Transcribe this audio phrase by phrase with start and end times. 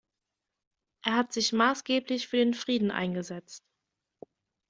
[1.05, 3.63] Er hat sich maßgeblich für den Frieden eingesetzt.